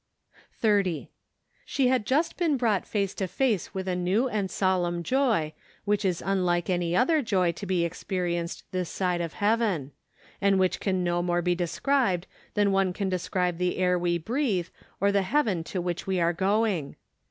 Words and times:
122 0.61 0.97
OCTOBER. 0.97 1.03
30." 1.03 1.11
She 1.71 1.87
had 1.89 2.05
just 2.07 2.35
been 2.35 2.57
brought 2.57 2.87
face 2.87 3.13
to 3.13 3.27
face 3.27 3.75
with 3.75 3.87
a 3.87 3.95
new 3.95 4.27
and 4.27 4.49
solemn 4.49 5.03
joy, 5.03 5.53
which 5.85 6.03
is 6.03 6.23
unlike 6.25 6.71
any 6.71 6.95
other 6.95 7.21
joy 7.21 7.51
to 7.51 7.67
be 7.67 7.85
experienced 7.85 8.63
this 8.71 8.89
side 8.89 9.21
of 9.21 9.33
Heaven; 9.33 9.91
and 10.41 10.57
which 10.57 10.79
can 10.79 11.03
no 11.03 11.21
more 11.21 11.43
be 11.43 11.53
described 11.53 12.25
than 12.55 12.71
one 12.71 12.93
can 12.93 13.09
describe 13.09 13.59
the 13.59 13.77
air 13.77 13.99
we 13.99 14.17
breathe, 14.17 14.69
or 14.99 15.11
the 15.11 15.21
Heaven 15.21 15.63
to 15.65 15.79
which 15.79 16.07
we 16.07 16.19
are 16.19 16.33
going. 16.33 16.95